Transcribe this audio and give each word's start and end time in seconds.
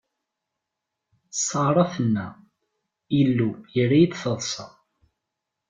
Ṣara 1.47 1.83
tenna: 1.93 2.27
Illu 3.19 3.49
yerra-yi 3.75 4.07
d 4.11 4.13
taḍṣa. 4.21 4.67